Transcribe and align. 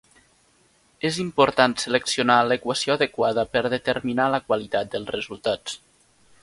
És 1.09 1.19
important 1.23 1.75
seleccionar 1.83 2.39
l'equació 2.47 2.97
adequada 2.97 3.47
per 3.57 3.63
determinar 3.77 4.27
la 4.37 4.43
qualitat 4.49 4.93
dels 4.97 5.15
resultats. 5.19 5.81